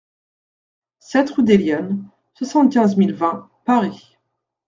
sept 0.97 1.29
rue 1.29 1.43
des 1.43 1.57
Lyanes, 1.59 2.03
soixante-quinze 2.33 2.97
mille 2.97 3.13
vingt 3.13 3.51
Paris 3.65 4.17